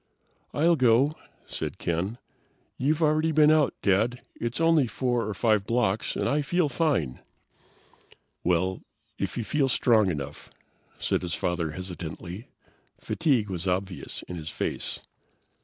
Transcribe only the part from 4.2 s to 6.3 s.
It's only 4 or 5 blocks, and